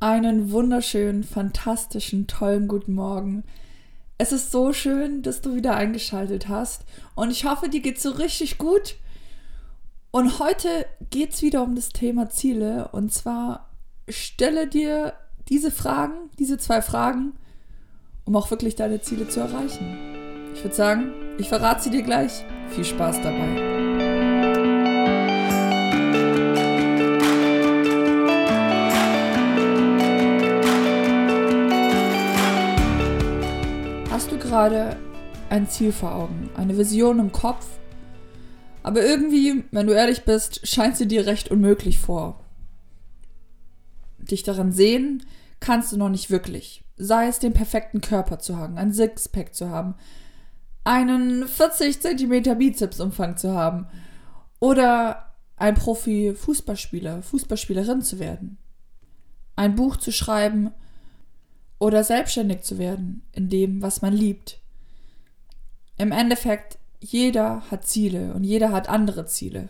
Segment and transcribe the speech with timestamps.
[0.00, 3.42] Einen wunderschönen, fantastischen, tollen guten Morgen.
[4.16, 6.84] Es ist so schön, dass du wieder eingeschaltet hast
[7.16, 8.94] und ich hoffe, dir geht's so richtig gut.
[10.12, 13.70] Und heute geht's wieder um das Thema Ziele und zwar
[14.08, 15.14] stelle dir
[15.48, 17.32] diese Fragen, diese zwei Fragen,
[18.24, 20.52] um auch wirklich deine Ziele zu erreichen.
[20.54, 22.44] Ich würde sagen, ich verrate sie dir gleich.
[22.68, 23.77] Viel Spaß dabei.
[34.58, 34.96] Gerade
[35.50, 37.64] ein Ziel vor Augen, eine Vision im Kopf,
[38.82, 42.44] aber irgendwie, wenn du ehrlich bist, scheint sie dir recht unmöglich vor.
[44.18, 45.24] Dich daran sehen
[45.60, 46.84] kannst du noch nicht wirklich.
[46.96, 49.94] Sei es den perfekten Körper zu haben, ein Sixpack zu haben,
[50.82, 53.86] einen 40 cm Bizepsumfang zu haben
[54.58, 58.58] oder ein Profi-Fußballspieler, Fußballspielerin zu werden.
[59.54, 60.72] Ein Buch zu schreiben
[61.78, 64.58] oder selbstständig zu werden in dem, was man liebt.
[65.96, 69.68] Im Endeffekt, jeder hat Ziele und jeder hat andere Ziele.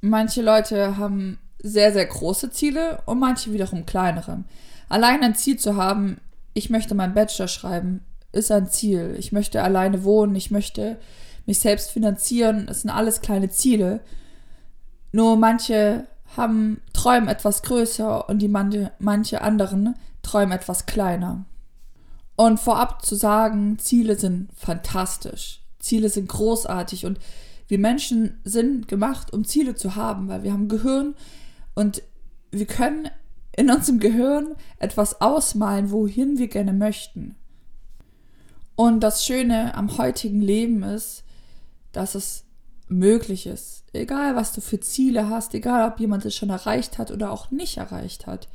[0.00, 4.44] Manche Leute haben sehr, sehr große Ziele und manche wiederum kleinere.
[4.88, 6.20] Allein ein Ziel zu haben,
[6.54, 9.14] ich möchte meinen Bachelor schreiben, ist ein Ziel.
[9.18, 10.98] Ich möchte alleine wohnen, ich möchte
[11.46, 14.00] mich selbst finanzieren, das sind alles kleine Ziele.
[15.12, 21.44] Nur manche haben Träume etwas größer und die manche, manche anderen träumen etwas kleiner.
[22.36, 25.60] Und vorab zu sagen, Ziele sind fantastisch.
[25.78, 27.18] Ziele sind großartig und
[27.68, 31.14] wir Menschen sind gemacht, um Ziele zu haben, weil wir haben Gehirn
[31.74, 32.02] und
[32.50, 33.08] wir können
[33.56, 37.36] in unserem Gehirn etwas ausmalen, wohin wir gerne möchten.
[38.74, 41.24] Und das Schöne am heutigen Leben ist,
[41.92, 42.44] dass es
[42.92, 43.84] möglich ist.
[43.92, 47.50] Egal, was du für Ziele hast, egal, ob jemand es schon erreicht hat oder auch
[47.50, 48.48] nicht erreicht hat.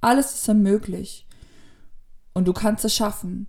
[0.00, 1.26] Alles ist möglich.
[2.32, 3.48] Und du kannst es schaffen.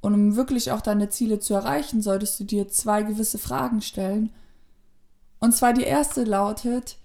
[0.00, 4.30] Und um wirklich auch deine Ziele zu erreichen, solltest du dir zwei gewisse Fragen stellen.
[5.40, 6.98] Und zwar die erste lautet,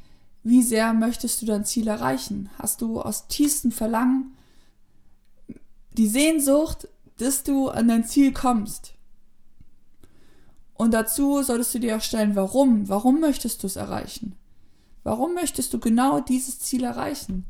[0.43, 2.49] wie sehr möchtest du dein Ziel erreichen?
[2.59, 4.35] Hast du aus tiefstem Verlangen
[5.93, 8.93] die Sehnsucht, dass du an dein Ziel kommst?
[10.73, 12.89] Und dazu solltest du dir auch stellen, warum?
[12.89, 14.35] Warum möchtest du es erreichen?
[15.03, 17.45] Warum möchtest du genau dieses Ziel erreichen?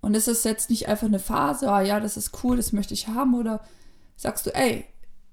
[0.00, 2.94] Und ist es jetzt nicht einfach eine Phase, ah ja, das ist cool, das möchte
[2.94, 3.64] ich haben, oder
[4.16, 4.84] sagst du, ey,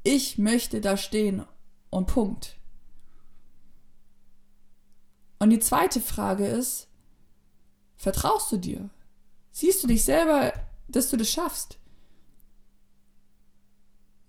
[0.03, 1.45] ich möchte da stehen
[1.89, 2.57] und Punkt.
[5.39, 6.88] Und die zweite Frage ist,
[7.95, 8.89] vertraust du dir?
[9.51, 10.53] Siehst du dich selber,
[10.88, 11.78] dass du das schaffst?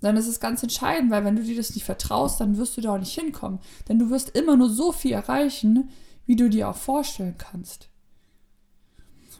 [0.06, 2.80] Dann ist es ganz entscheidend, weil wenn du dir das nicht vertraust, dann wirst du
[2.80, 3.58] da auch nicht hinkommen.
[3.88, 5.90] Denn du wirst immer nur so viel erreichen,
[6.26, 7.88] wie du dir auch vorstellen kannst.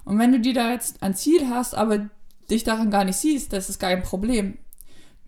[0.04, 2.10] Und wenn du dir da jetzt ein Ziel hast, aber
[2.50, 4.58] dich daran gar nicht siehst, das ist kein Problem.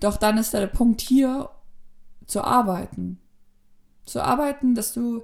[0.00, 1.50] Doch dann ist der Punkt hier,
[2.26, 3.20] zu arbeiten.
[4.06, 5.22] Zu arbeiten, dass du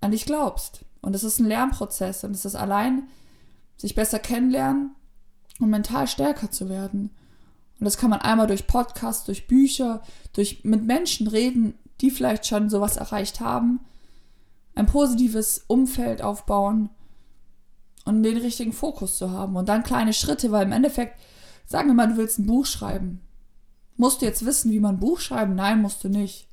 [0.00, 0.86] an dich glaubst.
[1.02, 3.06] Und das ist ein Lernprozess und es ist allein
[3.76, 4.94] sich besser kennenlernen
[5.58, 7.10] und mental stärker zu werden.
[7.80, 10.02] Und das kann man einmal durch Podcasts, durch Bücher,
[10.34, 13.80] durch mit Menschen reden, die vielleicht schon sowas erreicht haben,
[14.74, 16.90] ein positives Umfeld aufbauen
[18.04, 21.18] und den richtigen Fokus zu haben und dann kleine Schritte, weil im Endeffekt,
[21.66, 23.22] sagen wir mal, du willst ein Buch schreiben.
[23.96, 25.54] Musst du jetzt wissen, wie man ein Buch schreiben?
[25.54, 26.48] Nein, musst du nicht.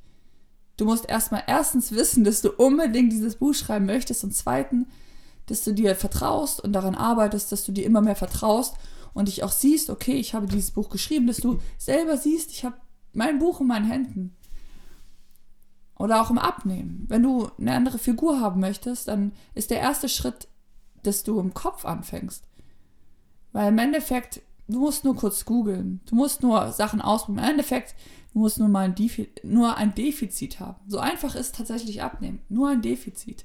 [0.78, 4.86] Du musst erstmal erstens wissen, dass du unbedingt dieses Buch schreiben möchtest und zweitens,
[5.46, 8.76] dass du dir vertraust und daran arbeitest, dass du dir immer mehr vertraust
[9.14, 12.64] und dich auch siehst, okay, ich habe dieses Buch geschrieben, dass du selber siehst, ich
[12.64, 12.76] habe
[13.12, 14.36] mein Buch in meinen Händen.
[15.98, 17.04] Oder auch im Abnehmen.
[17.08, 20.48] Wenn du eine andere Figur haben möchtest, dann ist der erste Schritt
[21.02, 22.44] dass du im Kopf anfängst.
[23.52, 26.00] Weil im Endeffekt, du musst nur kurz googeln.
[26.06, 27.44] Du musst nur Sachen ausprobieren.
[27.44, 27.94] Im Endeffekt,
[28.32, 30.78] du musst nur mal ein, Defi nur ein Defizit haben.
[30.86, 32.40] So einfach ist tatsächlich abnehmen.
[32.48, 33.44] Nur ein Defizit.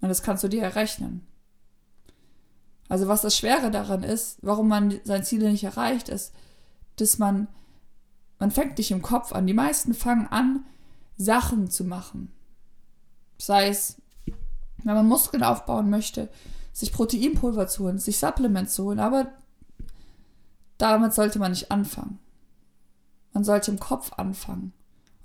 [0.00, 1.26] Und das kannst du dir errechnen.
[2.88, 6.32] Also was das Schwere daran ist, warum man sein Ziel nicht erreicht, ist,
[6.96, 7.48] dass man,
[8.38, 9.46] man fängt nicht im Kopf an.
[9.46, 10.64] Die meisten fangen an,
[11.16, 12.32] Sachen zu machen.
[13.36, 13.96] Sei es
[14.84, 16.28] wenn man Muskeln aufbauen möchte,
[16.72, 19.32] sich Proteinpulver zu holen, sich Supplements zu holen, aber
[20.78, 22.18] damit sollte man nicht anfangen.
[23.32, 24.72] Man sollte im Kopf anfangen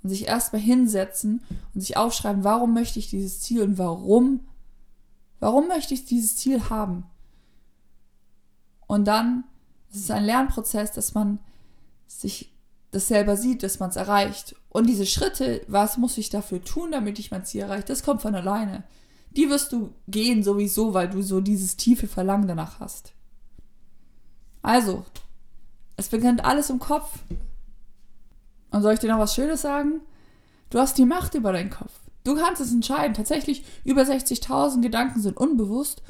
[0.02, 4.40] und sich erstmal hinsetzen und sich aufschreiben, warum möchte ich dieses Ziel und warum,
[5.40, 7.06] warum möchte ich dieses Ziel haben?
[8.94, 9.42] Und dann,
[9.90, 11.40] es ist ein Lernprozess, dass man
[12.06, 12.54] sich
[12.92, 14.54] das selber sieht, dass man es erreicht.
[14.68, 18.22] Und diese Schritte, was muss ich dafür tun, damit ich mein Ziel erreiche, das kommt
[18.22, 18.84] von alleine.
[19.32, 23.14] Die wirst du gehen sowieso, weil du so dieses tiefe Verlangen danach hast.
[24.62, 25.04] Also,
[25.96, 27.18] es beginnt alles im Kopf.
[28.70, 30.02] Und soll ich dir noch was Schönes sagen?
[30.70, 31.98] Du hast die Macht über deinen Kopf.
[32.22, 33.14] Du kannst es entscheiden.
[33.14, 36.00] Tatsächlich, über 60.000 Gedanken sind unbewusst.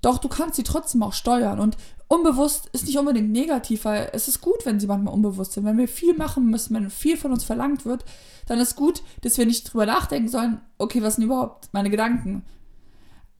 [0.00, 1.58] Doch du kannst sie trotzdem auch steuern.
[1.58, 5.64] Und unbewusst ist nicht unbedingt negativ, weil es ist gut, wenn sie manchmal unbewusst sind.
[5.64, 8.04] Wenn wir viel machen müssen, wenn viel von uns verlangt wird,
[8.46, 12.44] dann ist gut, dass wir nicht drüber nachdenken sollen, okay, was sind überhaupt meine Gedanken?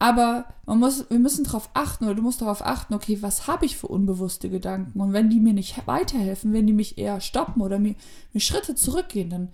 [0.01, 3.65] Aber man muss, wir müssen darauf achten oder du musst darauf achten, okay, was habe
[3.65, 4.99] ich für unbewusste Gedanken?
[4.99, 7.95] Und wenn die mir nicht weiterhelfen, wenn die mich eher stoppen oder mir,
[8.31, 9.49] mir Schritte zurückgehen, dann,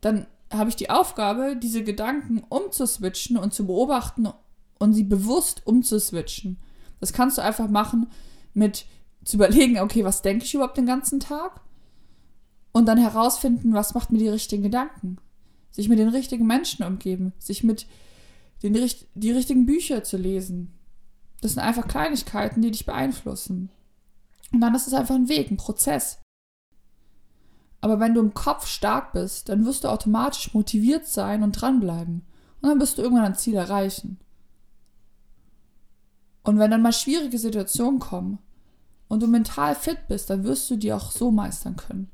[0.00, 4.28] dann habe ich die Aufgabe, diese Gedanken umzuswitchen und zu beobachten
[4.78, 6.58] und sie bewusst umzuswitchen.
[7.00, 8.08] Das kannst du einfach machen
[8.54, 8.86] mit
[9.24, 11.60] zu überlegen, okay, was denke ich überhaupt den ganzen Tag?
[12.72, 15.18] Und dann herausfinden, was macht mir die richtigen Gedanken?
[15.70, 17.86] Sich mit den richtigen Menschen umgeben, sich mit
[18.62, 18.74] den
[19.14, 20.72] die richtigen Bücher zu lesen.
[21.40, 23.70] Das sind einfach Kleinigkeiten, die dich beeinflussen.
[24.52, 26.18] Und dann ist es einfach ein Weg, ein Prozess.
[27.80, 32.26] Aber wenn du im Kopf stark bist, dann wirst du automatisch motiviert sein und dranbleiben.
[32.60, 34.18] Und dann wirst du irgendwann ein Ziel erreichen.
[36.46, 38.38] Und wenn dann mal schwierige Situationen kommen
[39.08, 42.08] und du mental fit bist, dann wirst du die auch so meistern können.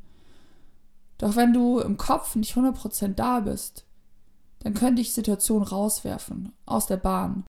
[1.19, 3.85] Doch wenn du im Kopf nicht 100% da bist,
[4.61, 7.45] dann könnte ich Situationen rauswerfen, aus der Bahn.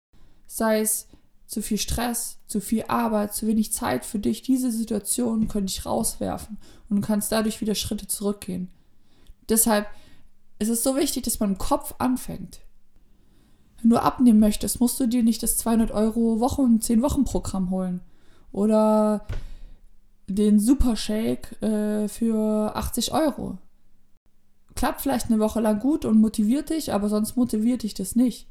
[0.47, 1.09] Sei es
[1.47, 5.85] zu viel Stress, zu viel Arbeit, zu wenig Zeit für dich, diese Situationen könnte ich
[5.85, 6.57] rauswerfen
[6.89, 8.69] und du kannst dadurch wieder Schritte zurückgehen.
[9.49, 9.85] Deshalb
[10.59, 12.61] ist es so wichtig, dass man im Kopf anfängt.
[13.81, 17.69] Wenn du abnehmen möchtest, musst du dir nicht das 200 Euro Wochen, 10 Wochen Programm
[17.69, 18.01] holen.
[18.51, 19.25] Oder
[20.27, 23.57] den Supershake äh, für 80 Euro.
[24.75, 28.47] Klappt vielleicht eine Woche lang gut und motiviert dich, aber sonst motiviert dich das nicht.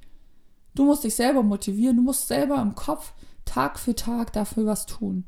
[0.74, 3.12] Du musst dich selber motivieren, du musst selber im Kopf
[3.44, 5.24] Tag für Tag dafür was tun.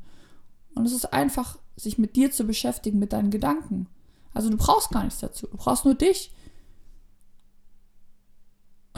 [0.75, 3.87] Und es ist einfach, sich mit dir zu beschäftigen, mit deinen Gedanken.
[4.33, 5.47] Also du brauchst gar nichts dazu.
[5.47, 6.31] Du brauchst nur dich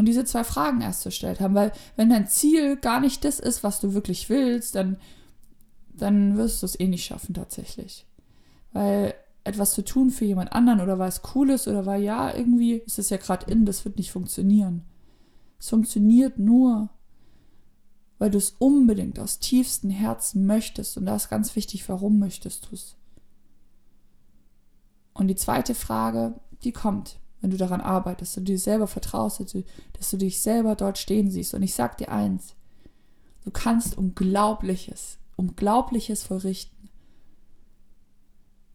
[0.03, 3.63] und diese zwei Fragen erst gestellt haben, weil wenn dein Ziel gar nicht das ist,
[3.63, 4.97] was du wirklich willst, dann,
[5.93, 8.05] dann wirst du es eh nicht schaffen tatsächlich.
[8.73, 9.13] Weil
[9.45, 12.73] etwas zu tun für jemand anderen oder weil es cool ist oder weil ja, irgendwie
[12.79, 14.83] ist es ja gerade in, das wird nicht funktionieren.
[15.57, 16.89] Es funktioniert nur,
[18.17, 22.65] weil du es unbedingt aus tiefstem Herzen möchtest und da ist ganz wichtig, warum möchtest
[22.69, 22.97] du es?
[25.13, 26.33] Und die zweite Frage,
[26.65, 30.17] die kommt wenn du daran arbeitest, dass du dir selber vertraust, dass du, dass du
[30.17, 31.53] dich selber dort stehen siehst.
[31.53, 32.55] Und ich sag dir eins,
[33.43, 36.89] du kannst Unglaubliches, Unglaubliches vollrichten.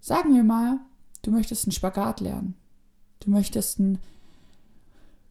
[0.00, 0.80] Sagen wir mal,
[1.22, 2.56] du möchtest einen Spagat lernen.
[3.20, 4.00] Du möchtest einen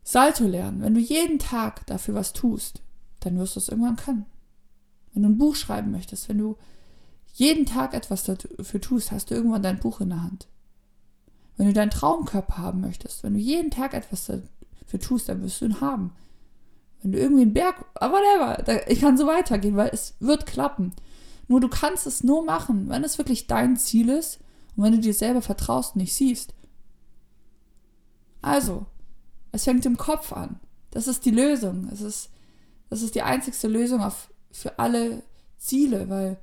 [0.03, 0.81] Salto lernen.
[0.81, 2.81] Wenn du jeden Tag dafür was tust,
[3.19, 4.25] dann wirst du es irgendwann können.
[5.13, 6.57] Wenn du ein Buch schreiben möchtest, wenn du
[7.33, 10.47] jeden Tag etwas dafür tust, hast du irgendwann dein Buch in der Hand.
[11.57, 15.61] Wenn du deinen Traumkörper haben möchtest, wenn du jeden Tag etwas dafür tust, dann wirst
[15.61, 16.13] du ihn haben.
[17.01, 20.93] Wenn du irgendwie einen Berg, whatever, ich kann so weitergehen, weil es wird klappen.
[21.47, 24.39] Nur du kannst es nur machen, wenn es wirklich dein Ziel ist
[24.75, 26.53] und wenn du dir selber vertraust und nicht siehst.
[28.41, 28.85] Also,
[29.51, 30.59] es fängt im Kopf an.
[30.91, 31.89] Das ist die Lösung.
[31.91, 32.29] Es ist,
[32.89, 35.23] das ist die einzigste Lösung auf, für alle
[35.57, 36.37] Ziele, weil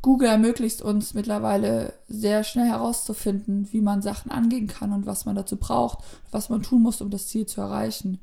[0.00, 5.34] Google ermöglicht uns mittlerweile sehr schnell herauszufinden, wie man Sachen angehen kann und was man
[5.34, 5.98] dazu braucht,
[6.30, 8.20] was man tun muss, um das Ziel zu erreichen.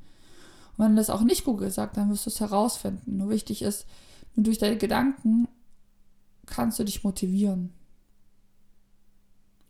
[0.78, 3.18] Und wenn das auch nicht Google sagt, dann wirst du es herausfinden.
[3.18, 3.86] Nur wichtig ist,
[4.36, 5.48] nur durch deine Gedanken
[6.46, 7.74] kannst du dich motivieren.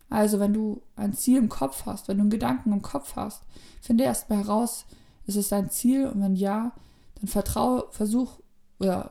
[0.08, 3.42] Also, wenn du ein Ziel im Kopf hast, wenn du einen Gedanken im Kopf hast,
[3.80, 4.84] finde erstmal heraus,
[5.26, 6.72] ist es dein Ziel und wenn ja,
[7.16, 8.38] dann vertraue, versuch,
[8.78, 9.10] oder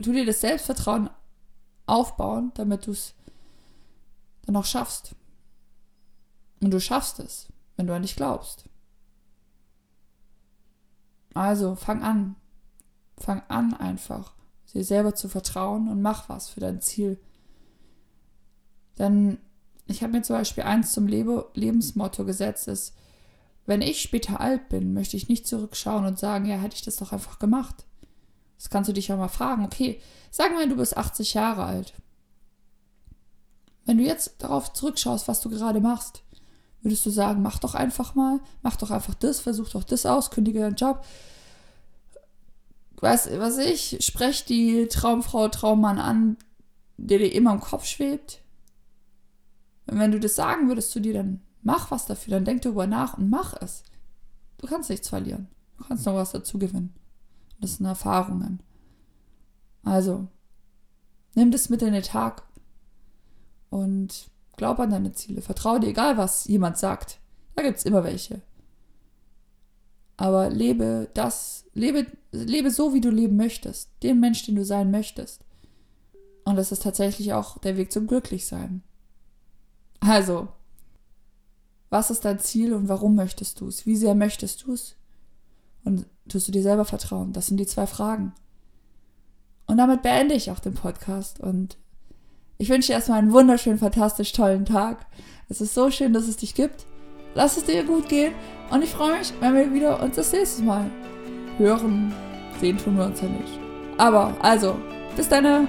[0.00, 1.10] tu dir das Selbstvertrauen
[1.86, 3.14] aufbauen, damit du es
[4.46, 5.14] dann auch schaffst.
[6.60, 8.64] Und du schaffst es, wenn du an dich glaubst.
[11.34, 12.36] Also fang an.
[13.16, 14.34] Fang an einfach,
[14.72, 17.20] dir selber zu vertrauen und mach was für dein Ziel.
[18.98, 19.38] Denn
[19.86, 22.94] ich habe mir zum Beispiel eins zum Lebe Lebensmotto gesetzt, ist,
[23.66, 26.96] wenn ich später alt bin, möchte ich nicht zurückschauen und sagen, ja, hätte ich das
[26.96, 27.86] doch einfach gemacht.
[28.56, 29.64] Das kannst du dich ja mal fragen.
[29.64, 31.94] Okay, sagen wir, du bist 80 Jahre alt.
[33.84, 36.22] Wenn du jetzt darauf zurückschaust, was du gerade machst,
[36.82, 40.30] würdest du sagen, mach doch einfach mal, mach doch einfach das, versuch doch das aus,
[40.30, 41.04] kündige deinen Job.
[43.00, 46.36] Weißt was ich, sprech die Traumfrau, Traummann an,
[46.96, 48.40] der dir immer im Kopf schwebt.
[49.86, 52.86] Und wenn du das sagen würdest zu dir, dann mach was dafür, dann denk darüber
[52.86, 53.82] nach und mach es.
[54.58, 55.48] Du kannst nichts verlieren.
[55.76, 56.94] Du kannst noch was dazu gewinnen.
[57.66, 58.60] Sind Erfahrungen.
[59.82, 60.28] Also,
[61.34, 62.42] nimm das mit in den Tag
[63.70, 65.42] und glaub an deine Ziele.
[65.42, 67.18] Vertraue dir, egal was jemand sagt.
[67.56, 68.42] Da gibt es immer welche.
[70.16, 73.90] Aber lebe das, lebe, lebe so, wie du leben möchtest.
[74.02, 75.44] Den Mensch, den du sein möchtest.
[76.44, 78.82] Und das ist tatsächlich auch der Weg zum Glücklichsein.
[80.00, 80.48] Also,
[81.90, 83.86] was ist dein Ziel und warum möchtest du es?
[83.86, 84.96] Wie sehr möchtest du es?
[85.84, 87.32] Und tust du dir selber vertrauen?
[87.32, 88.32] Das sind die zwei Fragen.
[89.66, 91.78] Und damit beende ich auch den Podcast und
[92.58, 95.06] ich wünsche dir erstmal einen wunderschönen, fantastisch tollen Tag.
[95.48, 96.86] Es ist so schön, dass es dich gibt.
[97.34, 98.32] Lass es dir gut gehen
[98.70, 100.90] und ich freue mich, wenn wir wieder uns das nächste Mal
[101.58, 102.12] hören.
[102.60, 103.58] Sehen tun wir uns ja nicht.
[103.98, 104.76] Aber also,
[105.16, 105.68] bis dann.